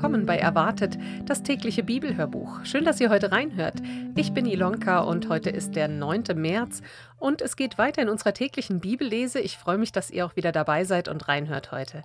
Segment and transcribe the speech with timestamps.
[0.00, 0.96] Willkommen bei Erwartet,
[1.26, 2.64] das tägliche Bibelhörbuch.
[2.64, 3.82] Schön, dass ihr heute reinhört.
[4.16, 6.24] Ich bin Ilonka und heute ist der 9.
[6.36, 6.80] März
[7.18, 9.40] und es geht weiter in unserer täglichen Bibellese.
[9.40, 12.02] Ich freue mich, dass ihr auch wieder dabei seid und reinhört heute.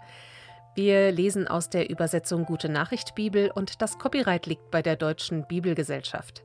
[0.76, 5.48] Wir lesen aus der Übersetzung Gute Nachricht Bibel und das Copyright liegt bei der Deutschen
[5.48, 6.44] Bibelgesellschaft.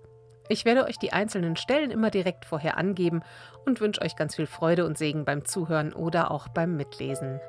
[0.48, 3.22] Ich werde euch die einzelnen Stellen immer direkt vorher angeben
[3.66, 7.40] und wünsche euch ganz viel Freude und Segen beim Zuhören oder auch beim Mitlesen.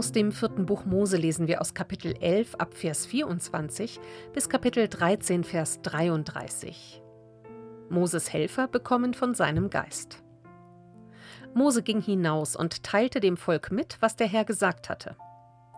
[0.00, 4.00] Aus dem vierten Buch Mose lesen wir aus Kapitel 11 ab Vers 24
[4.32, 7.02] bis Kapitel 13 Vers 33.
[7.90, 10.22] Moses Helfer bekommen von seinem Geist.
[11.52, 15.16] Mose ging hinaus und teilte dem Volk mit, was der Herr gesagt hatte.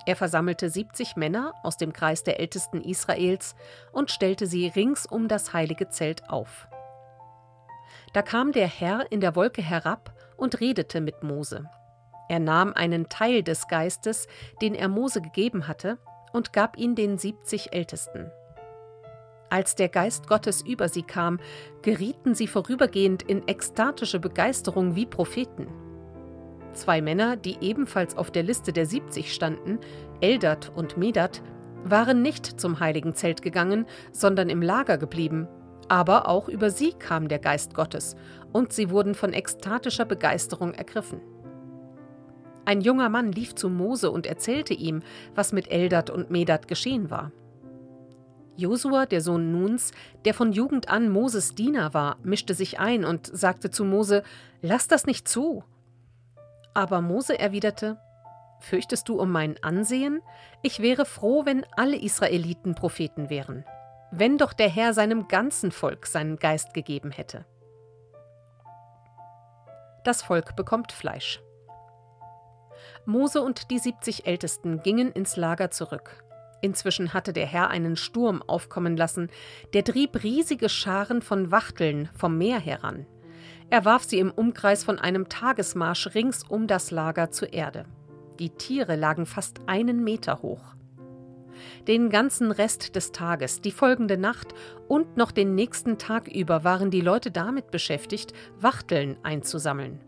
[0.06, 3.56] Er versammelte 70 Männer aus dem Kreis der Ältesten Israels
[3.90, 6.68] und stellte sie rings um das heilige Zelt auf.
[8.12, 11.68] Da kam der Herr in der Wolke herab und redete mit Mose.
[12.32, 14.26] Er nahm einen Teil des Geistes,
[14.62, 15.98] den er Mose gegeben hatte,
[16.32, 18.30] und gab ihn den siebzig Ältesten.
[19.50, 21.40] Als der Geist Gottes über sie kam,
[21.82, 25.66] gerieten sie vorübergehend in ekstatische Begeisterung wie Propheten.
[26.72, 29.78] Zwei Männer, die ebenfalls auf der Liste der siebzig standen,
[30.22, 31.42] Eldat und Medat,
[31.84, 35.48] waren nicht zum heiligen Zelt gegangen, sondern im Lager geblieben.
[35.88, 38.16] Aber auch über sie kam der Geist Gottes,
[38.52, 41.20] und sie wurden von ekstatischer Begeisterung ergriffen.
[42.64, 45.02] Ein junger Mann lief zu Mose und erzählte ihm,
[45.34, 47.32] was mit Eldad und Medad geschehen war.
[48.56, 49.92] Josua, der Sohn Nuns,
[50.24, 54.22] der von Jugend an Moses Diener war, mischte sich ein und sagte zu Mose:
[54.60, 55.64] Lass das nicht zu.
[56.74, 57.98] Aber Mose erwiderte:
[58.60, 60.20] Fürchtest du um mein Ansehen?
[60.62, 63.64] Ich wäre froh, wenn alle Israeliten Propheten wären.
[64.12, 67.46] Wenn doch der Herr seinem ganzen Volk seinen Geist gegeben hätte.
[70.04, 71.40] Das Volk bekommt Fleisch.
[73.04, 76.22] Mose und die 70 Ältesten gingen ins Lager zurück.
[76.60, 79.30] Inzwischen hatte der Herr einen Sturm aufkommen lassen,
[79.74, 83.06] der trieb riesige Scharen von Wachteln vom Meer heran.
[83.68, 87.86] Er warf sie im Umkreis von einem Tagesmarsch rings um das Lager zur Erde.
[88.38, 90.76] Die Tiere lagen fast einen Meter hoch.
[91.88, 94.54] Den ganzen Rest des Tages, die folgende Nacht
[94.88, 100.00] und noch den nächsten Tag über waren die Leute damit beschäftigt, Wachteln einzusammeln.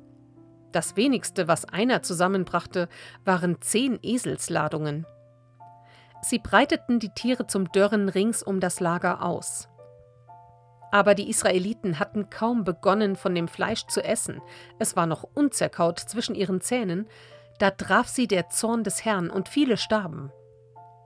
[0.75, 2.89] Das wenigste, was einer zusammenbrachte,
[3.25, 5.07] waren zehn Eselsladungen.
[6.21, 9.69] Sie breiteten die Tiere zum Dörren rings um das Lager aus.
[10.91, 14.43] Aber die Israeliten hatten kaum begonnen, von dem Fleisch zu essen,
[14.81, 17.07] es war noch unzerkaut zwischen ihren Zähnen,
[17.61, 20.33] da traf sie der Zorn des Herrn und viele starben.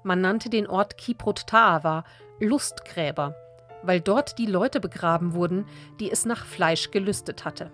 [0.02, 2.04] Man nannte den Ort Kiprot Taava,
[2.40, 3.34] Lustgräber,
[3.82, 5.66] weil dort die Leute begraben wurden,
[6.00, 7.70] die es nach Fleisch gelüstet hatte.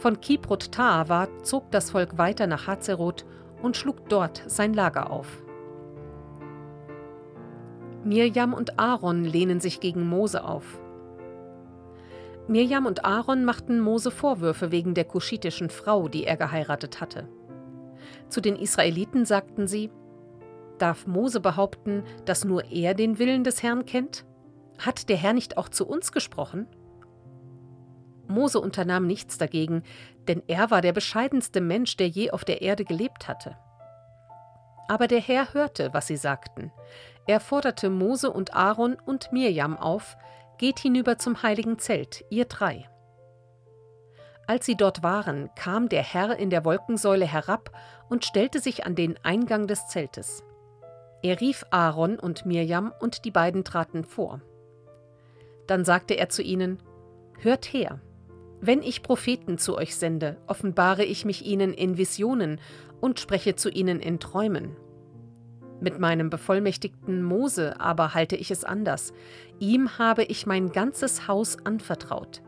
[0.00, 3.26] Von Kiprot Taava zog das Volk weiter nach Hazeroth
[3.60, 5.42] und schlug dort sein Lager auf.
[8.02, 10.80] Mirjam und Aaron lehnen sich gegen Mose auf.
[12.48, 17.28] Mirjam und Aaron machten Mose Vorwürfe wegen der kuschitischen Frau, die er geheiratet hatte.
[18.30, 19.90] Zu den Israeliten sagten sie:
[20.78, 24.24] Darf Mose behaupten, dass nur er den Willen des Herrn kennt?
[24.78, 26.66] Hat der Herr nicht auch zu uns gesprochen?
[28.30, 29.82] Mose unternahm nichts dagegen,
[30.28, 33.56] denn er war der bescheidenste Mensch, der je auf der Erde gelebt hatte.
[34.88, 36.72] Aber der Herr hörte, was sie sagten.
[37.26, 40.16] Er forderte Mose und Aaron und Mirjam auf,
[40.58, 42.88] geht hinüber zum heiligen Zelt, ihr drei.
[44.46, 47.70] Als sie dort waren, kam der Herr in der Wolkensäule herab
[48.08, 50.42] und stellte sich an den Eingang des Zeltes.
[51.22, 54.40] Er rief Aaron und Mirjam und die beiden traten vor.
[55.68, 56.82] Dann sagte er zu ihnen:
[57.38, 58.00] Hört her,
[58.60, 62.60] wenn ich Propheten zu euch sende, offenbare ich mich ihnen in Visionen
[63.00, 64.76] und spreche zu ihnen in Träumen.
[65.80, 69.14] Mit meinem bevollmächtigten Mose aber halte ich es anders.
[69.58, 72.42] Ihm habe ich mein ganzes Haus anvertraut.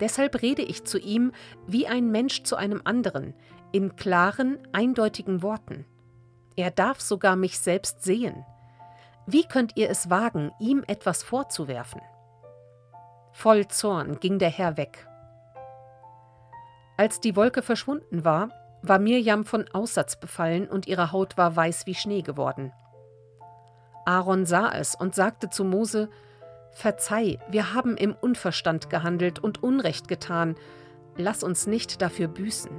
[0.00, 1.32] Deshalb rede ich zu ihm
[1.66, 3.34] wie ein Mensch zu einem anderen,
[3.70, 5.84] in klaren, eindeutigen Worten.
[6.56, 8.44] Er darf sogar mich selbst sehen.
[9.26, 12.00] Wie könnt ihr es wagen, ihm etwas vorzuwerfen?
[13.32, 15.06] Voll Zorn ging der Herr weg.
[16.96, 18.50] Als die Wolke verschwunden war,
[18.82, 22.72] war Mirjam von Aussatz befallen und ihre Haut war weiß wie Schnee geworden.
[24.04, 26.10] Aaron sah es und sagte zu Mose:
[26.72, 30.56] Verzeih, wir haben im Unverstand gehandelt und Unrecht getan,
[31.16, 32.70] lass uns nicht dafür büßen.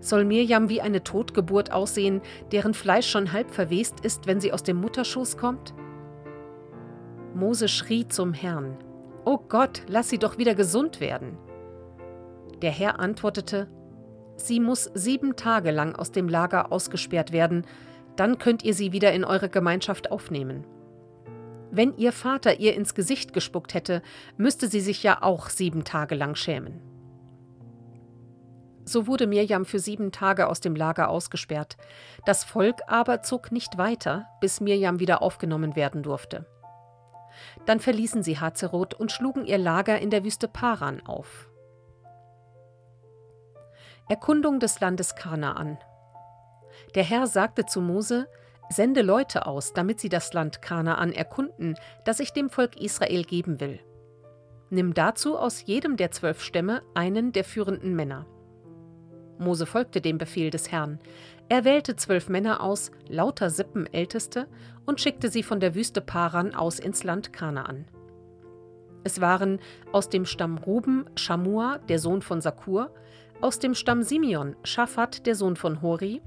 [0.00, 2.22] Soll Mirjam wie eine Totgeburt aussehen,
[2.52, 5.74] deren Fleisch schon halb verwest ist, wenn sie aus dem Mutterschoß kommt?
[7.34, 8.78] Mose schrie zum Herrn:
[9.24, 11.36] O Gott, lass sie doch wieder gesund werden.
[12.62, 13.68] Der Herr antwortete:
[14.36, 17.66] Sie muss sieben Tage lang aus dem Lager ausgesperrt werden,
[18.16, 20.66] dann könnt ihr sie wieder in eure Gemeinschaft aufnehmen.
[21.70, 24.02] Wenn ihr Vater ihr ins Gesicht gespuckt hätte,
[24.36, 26.80] müsste sie sich ja auch sieben Tage lang schämen.
[28.84, 31.76] So wurde Mirjam für sieben Tage aus dem Lager ausgesperrt.
[32.26, 36.46] Das Volk aber zog nicht weiter, bis Mirjam wieder aufgenommen werden durfte.
[37.66, 41.48] Dann verließen sie Hazeroth und schlugen ihr Lager in der Wüste Paran auf.
[44.08, 45.78] Erkundung des Landes Kanaan.
[46.94, 48.26] Der Herr sagte zu Mose:
[48.68, 53.60] Sende Leute aus, damit sie das Land Kanaan erkunden, das ich dem Volk Israel geben
[53.60, 53.80] will.
[54.70, 58.26] Nimm dazu aus jedem der zwölf Stämme einen der führenden Männer.
[59.38, 61.00] Mose folgte dem Befehl des Herrn.
[61.48, 64.46] Er wählte zwölf Männer aus, lauter Sippenälteste,
[64.90, 67.84] und schickte sie von der Wüste Paran aus ins Land Kanaan.
[69.04, 69.60] Es waren
[69.92, 72.92] aus dem Stamm Ruben Schamua, der Sohn von Sakur,
[73.40, 76.20] aus dem Stamm Simeon Schaphat, der Sohn von Hori,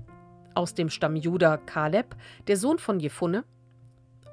[0.55, 2.15] aus dem Stamm Juda Kaleb,
[2.47, 3.43] der Sohn von Jefunne,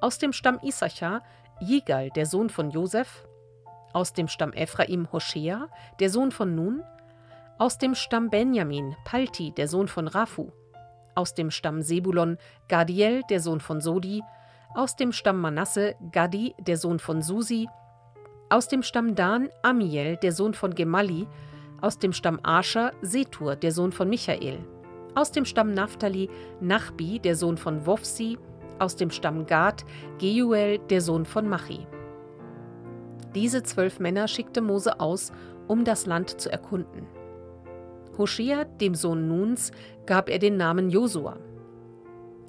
[0.01, 1.25] aus dem Stamm Issachar
[1.61, 3.27] Jigal, der Sohn von Josef,
[3.93, 5.69] aus dem Stamm Ephraim Hoshea,
[5.99, 6.85] der Sohn von Nun,
[7.59, 10.53] aus dem Stamm Benjamin Palti, der Sohn von Raphu,
[11.15, 14.23] aus dem Stamm Sebulon Gadiel, der Sohn von Sodi,
[14.75, 17.69] aus dem Stamm Manasse Gadi, der Sohn von Susi,
[18.51, 21.27] aus dem Stamm Dan Amiel, der Sohn von Gemali,
[21.81, 24.59] aus dem Stamm Ascher Setur, der Sohn von Michael.
[25.15, 26.31] Aus dem Stamm Naphtali
[26.61, 28.39] Nachbi, der Sohn von Wofsi.
[28.79, 29.85] Aus dem Stamm Gad
[30.21, 31.87] Geuel, der Sohn von Machi.
[33.35, 35.33] Diese zwölf Männer schickte Mose aus,
[35.69, 37.07] um das Land zu erkunden.
[38.21, 39.73] Hoshea, dem Sohn Nuns,
[40.05, 41.39] gab er den Namen Josua.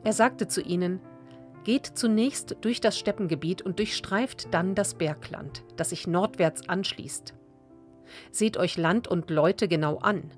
[0.04, 1.00] Er sagte zu ihnen:
[1.64, 7.34] Geht zunächst durch das Steppengebiet und durchstreift dann das Bergland, das sich nordwärts anschließt.
[8.32, 10.30] Seht euch Land und Leute genau an.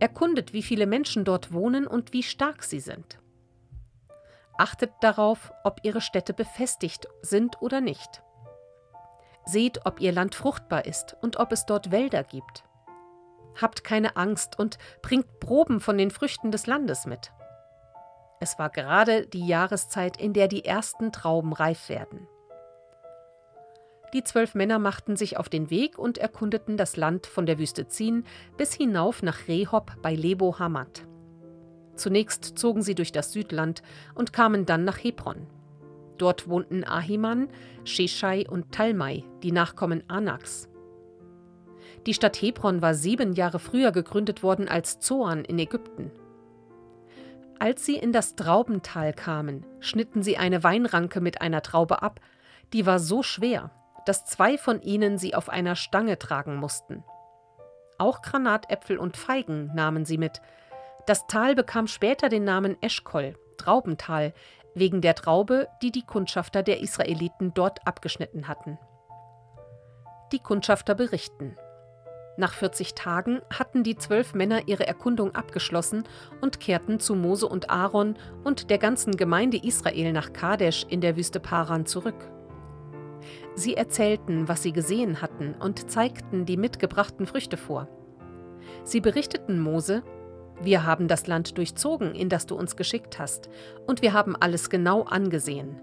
[0.00, 3.18] Erkundet, wie viele Menschen dort wohnen und wie stark sie sind.
[4.58, 8.22] Achtet darauf, ob ihre Städte befestigt sind oder nicht.
[9.46, 12.64] Seht, ob ihr Land fruchtbar ist und ob es dort Wälder gibt.
[13.60, 17.32] Habt keine Angst und bringt Proben von den Früchten des Landes mit.
[18.40, 22.26] Es war gerade die Jahreszeit, in der die ersten Trauben reif werden.
[24.12, 27.88] Die zwölf Männer machten sich auf den Weg und erkundeten das Land von der Wüste
[27.88, 28.24] Zin
[28.56, 31.04] bis hinauf nach Rehob bei Lebo Hamat.
[31.96, 33.82] Zunächst zogen sie durch das Südland
[34.14, 35.46] und kamen dann nach Hebron.
[36.18, 37.48] Dort wohnten Ahiman,
[37.84, 40.68] Sheshai und Talmai, die Nachkommen Anaks.
[42.06, 46.10] Die Stadt Hebron war sieben Jahre früher gegründet worden als Zoan in Ägypten.
[47.58, 52.20] Als sie in das Traubental kamen, schnitten sie eine Weinranke mit einer Traube ab,
[52.72, 53.70] die war so schwer,
[54.06, 57.04] dass zwei von ihnen sie auf einer Stange tragen mussten.
[57.96, 60.42] Auch Granatäpfel und Feigen nahmen sie mit.
[61.06, 64.34] Das Tal bekam später den Namen Eschkol, Traubental,
[64.74, 68.78] wegen der Traube, die die Kundschafter der Israeliten dort abgeschnitten hatten.
[70.32, 71.56] Die Kundschafter berichten.
[72.36, 76.02] Nach 40 Tagen hatten die zwölf Männer ihre Erkundung abgeschlossen
[76.40, 81.16] und kehrten zu Mose und Aaron und der ganzen Gemeinde Israel nach Kadesh in der
[81.16, 82.28] Wüste Paran zurück.
[83.54, 87.88] Sie erzählten, was sie gesehen hatten und zeigten die mitgebrachten Früchte vor.
[88.82, 90.02] Sie berichteten Mose,
[90.60, 93.48] wir haben das Land durchzogen, in das du uns geschickt hast,
[93.86, 95.80] und wir haben alles genau angesehen.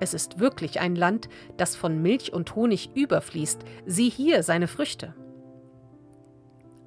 [0.00, 5.14] Es ist wirklich ein Land, das von Milch und Honig überfließt, sieh hier seine Früchte.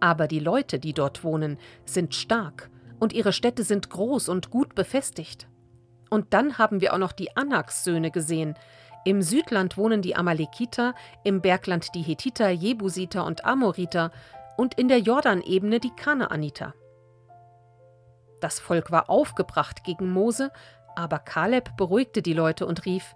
[0.02, 4.76] Aber die Leute, die dort wohnen, sind stark, und ihre Städte sind groß und gut
[4.76, 5.48] befestigt.
[6.10, 8.56] Und dann haben wir auch noch die Anaks-Söhne gesehen,
[9.04, 10.94] im Südland wohnen die Amalekiter,
[11.24, 14.12] im Bergland die Hethiter, Jebusiter und Amoriter
[14.58, 16.76] und in der Jordanebene die Kanaaniter.
[18.42, 20.52] Das Volk war aufgebracht gegen Mose,
[20.96, 23.16] aber Kaleb beruhigte die Leute und rief: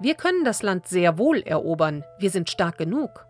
[0.00, 3.26] Wir können das Land sehr wohl erobern, wir sind stark genug.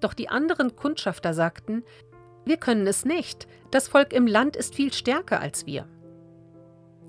[0.00, 1.84] Doch die anderen Kundschafter sagten:
[2.44, 5.86] Wir können es nicht, das Volk im Land ist viel stärker als wir.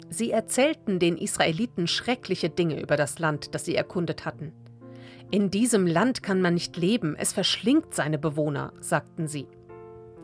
[0.09, 4.53] Sie erzählten den Israeliten schreckliche Dinge über das Land, das sie erkundet hatten.
[5.31, 9.47] In diesem Land kann man nicht leben, es verschlingt seine Bewohner, sagten sie.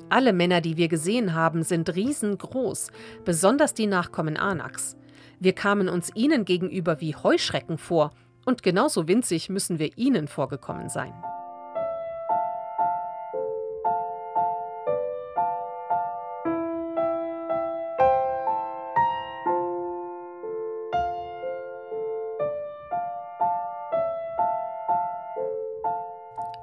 [0.10, 2.90] Alle Männer, die wir gesehen haben, sind riesengroß,
[3.24, 4.98] besonders die Nachkommen Anaks.
[5.40, 8.12] Wir kamen uns ihnen gegenüber wie Heuschrecken vor,
[8.46, 11.14] und genauso winzig müssen wir ihnen vorgekommen sein.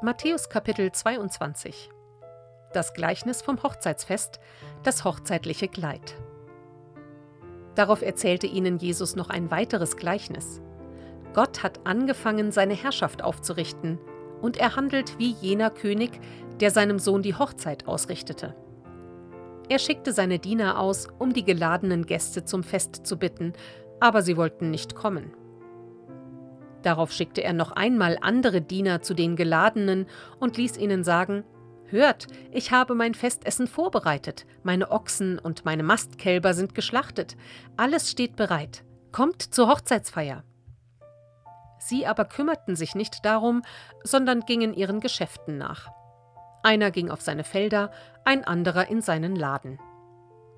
[0.05, 1.89] Matthäus Kapitel 22
[2.73, 4.41] Das Gleichnis vom Hochzeitsfest,
[4.83, 6.17] das hochzeitliche Kleid.
[7.77, 10.61] Darauf erzählte ihnen Jesus noch ein weiteres Gleichnis.
[11.35, 14.01] Gott hat angefangen, seine Herrschaft aufzurichten,
[14.41, 16.19] und er handelt wie jener König,
[16.59, 18.57] der seinem Sohn die Hochzeit ausrichtete.
[19.69, 23.53] Er schickte seine Diener aus, um die geladenen Gäste zum Fest zu bitten,
[24.01, 25.33] aber sie wollten nicht kommen.
[26.83, 30.07] Darauf schickte er noch einmal andere Diener zu den Geladenen
[30.41, 31.45] und ließ ihnen sagen,
[31.87, 37.37] Hört, ich habe mein Festessen vorbereitet, meine Ochsen und meine Mastkälber sind geschlachtet,
[37.77, 40.43] alles steht bereit, kommt zur Hochzeitsfeier.
[41.79, 43.63] Sie aber kümmerten sich nicht darum,
[44.05, 45.91] sondern gingen ihren Geschäften nach.
[46.63, 47.91] Einer ging auf seine Felder,
[48.25, 49.79] ein anderer in seinen Laden.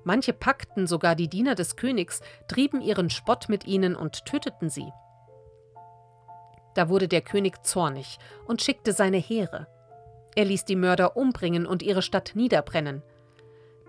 [0.05, 4.89] Manche packten sogar die Diener des Königs, trieben ihren Spott mit ihnen und töteten sie.
[6.75, 9.67] Da wurde der König zornig und schickte seine Heere.
[10.35, 13.01] Er ließ die Mörder umbringen und ihre Stadt niederbrennen.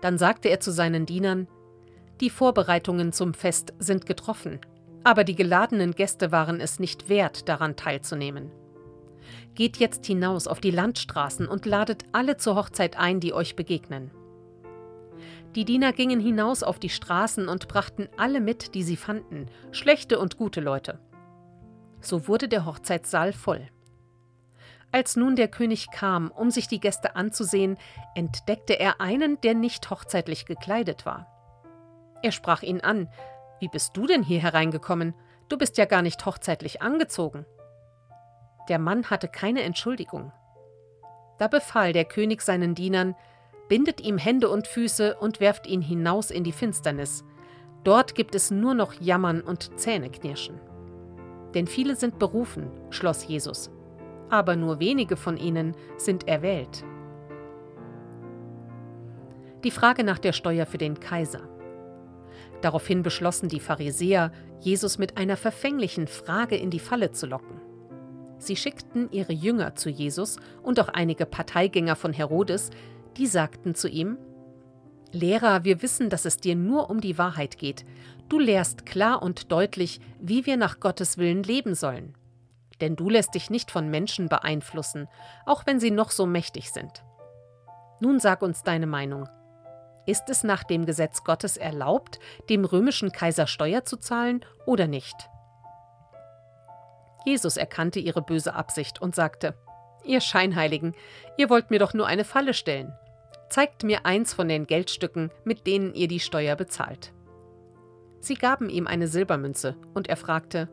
[0.01, 1.47] Dann sagte er zu seinen Dienern
[2.21, 4.59] Die Vorbereitungen zum Fest sind getroffen,
[5.03, 8.51] aber die geladenen Gäste waren es nicht wert, daran teilzunehmen.
[9.53, 14.11] Geht jetzt hinaus auf die Landstraßen und ladet alle zur Hochzeit ein, die euch begegnen.
[15.55, 20.19] Die Diener gingen hinaus auf die Straßen und brachten alle mit, die sie fanden, schlechte
[20.19, 20.99] und gute Leute.
[21.99, 23.67] So wurde der Hochzeitssaal voll.
[24.91, 27.77] Als nun der König kam, um sich die Gäste anzusehen,
[28.15, 31.27] entdeckte er einen, der nicht hochzeitlich gekleidet war.
[32.23, 33.09] Er sprach ihn an
[33.59, 35.13] Wie bist du denn hier hereingekommen?
[35.49, 37.45] Du bist ja gar nicht hochzeitlich angezogen.
[38.69, 40.31] Der Mann hatte keine Entschuldigung.
[41.37, 43.15] Da befahl der König seinen Dienern
[43.67, 47.25] Bindet ihm Hände und Füße und werft ihn hinaus in die Finsternis.
[47.83, 50.59] Dort gibt es nur noch Jammern und Zähneknirschen.
[51.53, 53.71] Denn viele sind berufen, schloss Jesus,
[54.29, 56.83] aber nur wenige von ihnen sind erwählt.
[59.63, 61.49] Die Frage nach der Steuer für den Kaiser.
[62.61, 67.61] Daraufhin beschlossen die Pharisäer, Jesus mit einer verfänglichen Frage in die Falle zu locken.
[68.39, 72.69] Sie schickten ihre Jünger zu Jesus und auch einige Parteigänger von Herodes,
[73.17, 74.17] die sagten zu ihm,
[75.11, 77.85] Lehrer, wir wissen, dass es dir nur um die Wahrheit geht.
[78.29, 82.13] Du lehrst klar und deutlich, wie wir nach Gottes Willen leben sollen.
[82.81, 85.07] Denn du lässt dich nicht von Menschen beeinflussen,
[85.45, 87.03] auch wenn sie noch so mächtig sind.
[87.99, 89.27] Nun sag uns deine Meinung.
[90.05, 92.19] Ist es nach dem Gesetz Gottes erlaubt,
[92.49, 95.15] dem römischen Kaiser Steuer zu zahlen oder nicht?
[97.25, 99.55] Jesus erkannte ihre böse Absicht und sagte,
[100.05, 100.95] Ihr Scheinheiligen,
[101.37, 102.93] ihr wollt mir doch nur eine Falle stellen.
[103.49, 107.11] Zeigt mir eins von den Geldstücken, mit denen ihr die Steuer bezahlt.
[108.19, 110.69] Sie gaben ihm eine Silbermünze, und er fragte,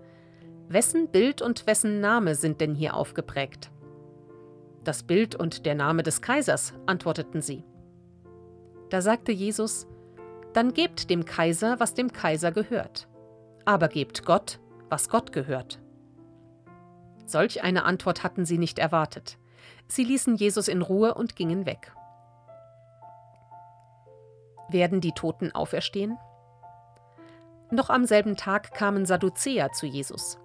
[0.69, 3.71] Wessen Bild und wessen Name sind denn hier aufgeprägt?
[4.83, 7.65] Das Bild und der Name des Kaisers, antworteten sie.
[8.91, 9.87] Da sagte Jesus,
[10.53, 13.09] Dann gebt dem Kaiser, was dem Kaiser gehört,
[13.65, 15.81] aber gebt Gott, was Gott gehört.
[17.27, 19.39] Solch eine Antwort hatten sie nicht erwartet.
[19.87, 21.93] Sie ließen Jesus in Ruhe und gingen weg.
[24.69, 26.17] Werden die Toten auferstehen?
[27.71, 30.39] Noch am selben Tag kamen Sadduzäer zu Jesus.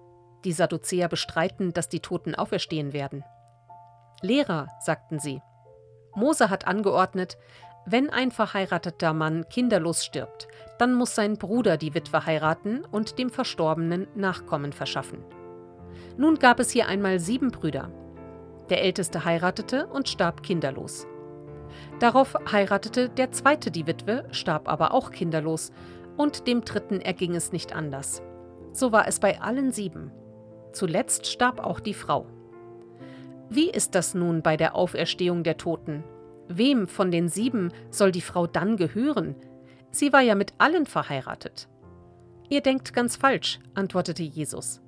[0.44, 3.24] Die Sadduzäer bestreiten, dass die Toten auferstehen werden.
[4.22, 5.42] Lehrer, sagten sie,
[6.14, 7.38] Mose hat angeordnet,
[7.86, 10.48] wenn ein verheirateter Mann kinderlos stirbt,
[10.78, 15.24] dann muss sein Bruder die Witwe heiraten und dem Verstorbenen Nachkommen verschaffen.
[16.16, 17.90] Nun gab es hier einmal sieben Brüder.
[18.68, 21.06] Der älteste heiratete und starb kinderlos.
[21.98, 25.72] Darauf heiratete der zweite die Witwe, starb aber auch kinderlos,
[26.16, 28.22] und dem dritten erging es nicht anders.
[28.72, 30.12] So war es bei allen sieben.
[30.72, 32.26] Zuletzt starb auch die Frau.
[33.48, 36.04] Wie ist das nun bei der Auferstehung der Toten?
[36.48, 39.34] Wem von den sieben soll die Frau dann gehören?
[39.90, 41.68] Sie war ja mit allen verheiratet.
[42.48, 44.80] Ihr denkt ganz falsch, antwortete Jesus.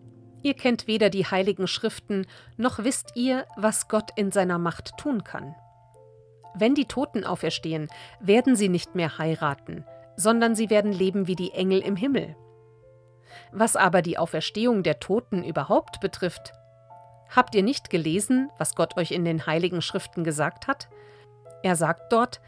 [0.42, 2.26] Ihr kennt weder die heiligen Schriften,
[2.56, 5.54] noch wisst ihr, was Gott in seiner Macht tun kann.
[6.54, 7.88] Wenn die Toten auferstehen,
[8.20, 9.84] werden sie nicht mehr heiraten,
[10.16, 12.36] sondern sie werden leben wie die Engel im Himmel.
[13.50, 16.52] Was aber die Auferstehung der Toten überhaupt betrifft,
[17.28, 20.88] habt ihr nicht gelesen, was Gott euch in den heiligen Schriften gesagt hat?
[21.62, 22.40] Er sagt dort,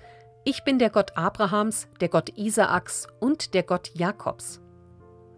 [0.45, 4.61] ich bin der Gott Abrahams, der Gott Isaaks und der Gott Jakobs.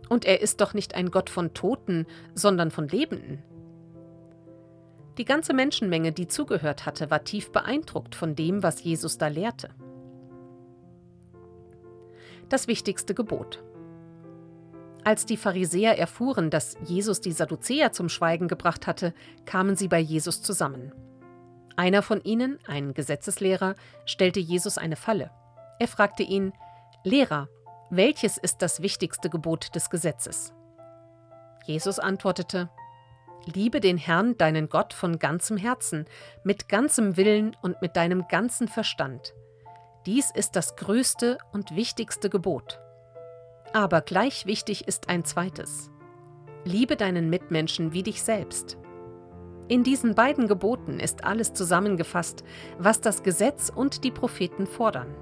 [0.08, 3.42] Und er ist doch nicht ein Gott von Toten, sondern von Lebenden.
[5.18, 9.70] Die ganze Menschenmenge, die zugehört hatte, war tief beeindruckt von dem, was Jesus da lehrte.
[12.48, 13.64] Das wichtigste Gebot.
[15.02, 19.98] Als die Pharisäer erfuhren, dass Jesus die Sadduzäer zum Schweigen gebracht hatte, kamen sie bei
[19.98, 20.92] Jesus zusammen.
[21.76, 23.74] Einer von ihnen, ein Gesetzeslehrer,
[24.04, 25.30] stellte Jesus eine Falle.
[25.78, 26.52] Er fragte ihn,
[27.04, 27.48] Lehrer,
[27.90, 30.52] welches ist das wichtigste Gebot des Gesetzes?
[31.64, 32.70] Jesus antwortete,
[33.44, 36.06] Liebe den Herrn, deinen Gott, von ganzem Herzen,
[36.42, 39.34] mit ganzem Willen und mit deinem ganzen Verstand.
[40.06, 42.78] Dies ist das größte und wichtigste Gebot.
[43.72, 45.90] Aber gleich wichtig ist ein zweites.
[46.64, 48.78] Liebe deinen Mitmenschen wie dich selbst.
[49.66, 52.44] In diesen beiden Geboten ist alles zusammengefasst,
[52.78, 55.12] was das Gesetz und die Propheten fordern.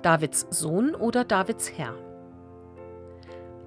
[0.00, 1.94] Davids Sohn oder Davids Herr?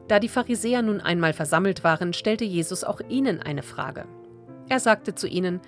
[0.08, 4.06] Da die Pharisäer nun einmal versammelt waren, stellte Jesus auch ihnen eine Frage.
[4.70, 5.60] Er sagte zu ihnen,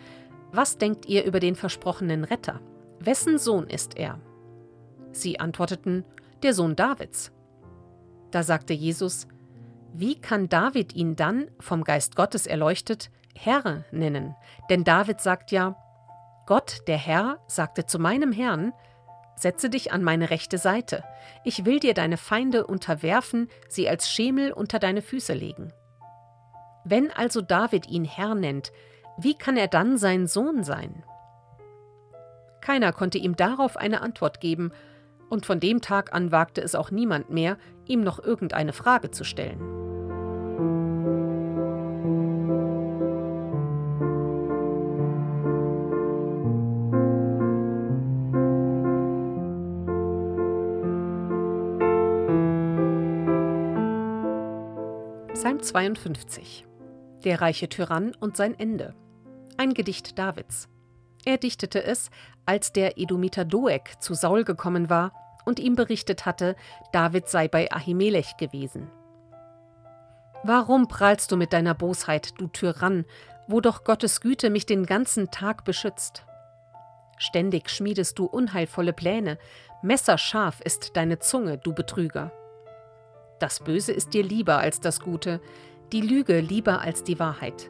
[0.55, 2.61] Was denkt ihr über den versprochenen Retter?
[2.99, 4.19] Wessen Sohn ist er?
[5.11, 6.05] Sie antworteten,
[6.43, 7.31] Der Sohn Davids.
[8.29, 9.27] Da sagte Jesus,
[9.93, 14.35] wie kann David ihn dann, vom Geist Gottes erleuchtet, Herr nennen?
[14.69, 15.75] Denn David sagt ja,
[16.45, 18.73] Gott, der Herr, sagte zu meinem Herrn,
[19.35, 21.03] Setze dich an meine rechte Seite,
[21.43, 25.73] ich will dir deine Feinde unterwerfen, sie als Schemel unter deine Füße legen.
[26.85, 28.71] Wenn also David ihn Herr nennt,
[29.17, 31.03] wie kann er dann sein Sohn sein?
[32.61, 34.71] Keiner konnte ihm darauf eine Antwort geben,
[35.29, 39.23] und von dem Tag an wagte es auch niemand mehr, ihm noch irgendeine Frage zu
[39.23, 39.59] stellen.
[55.33, 56.65] Psalm 52
[57.25, 58.93] Der reiche Tyrann und sein Ende.
[59.57, 60.67] Ein Gedicht Davids.
[61.25, 62.09] Er dichtete es,
[62.45, 65.13] als der Edomiter Doeg zu Saul gekommen war
[65.45, 66.55] und ihm berichtet hatte,
[66.91, 68.89] David sei bei Ahimelech gewesen.
[70.43, 73.05] Warum prahlst du mit deiner Bosheit, du Tyrann,
[73.47, 76.25] wo doch Gottes Güte mich den ganzen Tag beschützt?
[77.17, 79.37] Ständig schmiedest du unheilvolle Pläne,
[79.83, 82.31] messerscharf ist deine Zunge, du Betrüger.
[83.39, 85.39] Das Böse ist dir lieber als das Gute,
[85.91, 87.69] die Lüge lieber als die Wahrheit.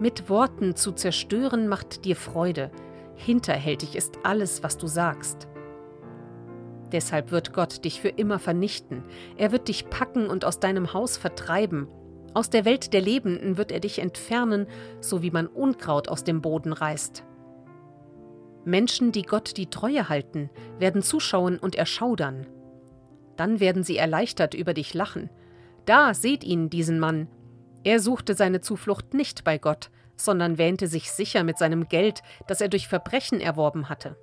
[0.00, 2.70] Mit Worten zu zerstören macht dir Freude,
[3.14, 5.48] hinterhältig ist alles, was du sagst.
[6.90, 9.02] Deshalb wird Gott dich für immer vernichten,
[9.36, 11.88] er wird dich packen und aus deinem Haus vertreiben,
[12.34, 14.66] aus der Welt der Lebenden wird er dich entfernen,
[15.00, 17.24] so wie man Unkraut aus dem Boden reißt.
[18.64, 22.46] Menschen, die Gott die Treue halten, werden zuschauen und erschaudern.
[23.36, 25.30] Dann werden sie erleichtert über dich lachen.
[25.84, 27.28] Da seht ihn, diesen Mann.
[27.84, 32.60] Er suchte seine Zuflucht nicht bei Gott, sondern wähnte sich sicher mit seinem Geld, das
[32.60, 34.16] er durch Verbrechen erworben hatte.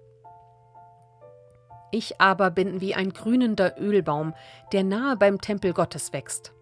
[1.91, 4.33] Ich aber bin wie ein grünender Ölbaum,
[4.71, 6.53] der nahe beim Tempel Gottes wächst.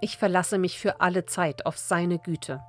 [0.00, 2.60] Ich verlasse mich für alle Zeit auf seine Güte.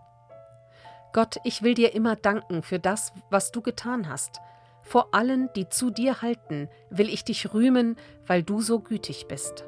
[1.13, 4.39] Gott, ich will dir immer danken für das, was du getan hast,
[4.81, 7.95] vor allen, die zu dir halten, will ich dich rühmen,
[8.27, 9.63] weil du so gütig bist.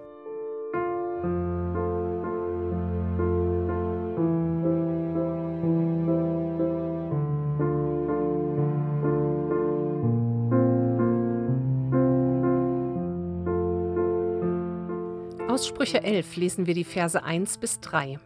[15.56, 18.20] Aus Sprüche 11 lesen wir die Verse 1 bis 3.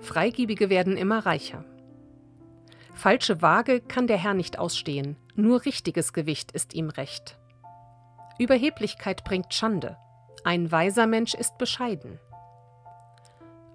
[0.00, 1.66] Freigebige werden immer reicher.
[2.94, 7.38] Falsche Waage kann der Herr nicht ausstehen, nur richtiges Gewicht ist ihm recht.
[8.38, 9.98] Überheblichkeit bringt Schande,
[10.44, 12.18] ein weiser Mensch ist bescheiden.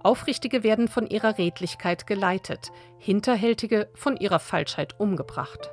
[0.02, 5.70] Aufrichtige werden von ihrer Redlichkeit geleitet, Hinterhältige von ihrer Falschheit umgebracht.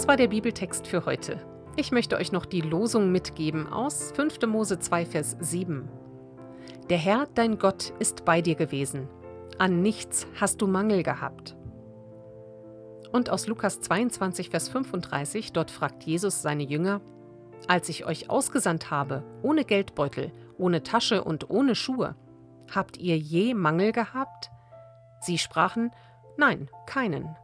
[0.00, 1.36] Das war der Bibeltext für heute.
[1.76, 4.40] Ich möchte euch noch die Losung mitgeben aus 5.
[4.46, 5.90] Mose 2, Vers 7.
[6.88, 9.10] Der Herr, dein Gott, ist bei dir gewesen.
[9.58, 11.54] An nichts hast du Mangel gehabt.
[13.12, 17.02] Und aus Lukas 22, Vers 35, dort fragt Jesus seine Jünger,
[17.68, 22.16] Als ich euch ausgesandt habe, ohne Geldbeutel, ohne Tasche und ohne Schuhe,
[22.74, 24.50] habt ihr je Mangel gehabt?
[25.20, 25.90] Sie sprachen,
[26.38, 27.36] Nein, keinen.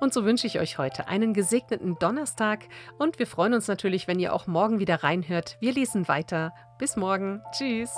[0.00, 2.64] Und so wünsche ich euch heute einen gesegneten Donnerstag
[2.98, 5.56] und wir freuen uns natürlich, wenn ihr auch morgen wieder reinhört.
[5.60, 6.52] Wir lesen weiter.
[6.78, 7.42] Bis morgen.
[7.52, 7.94] Tschüss.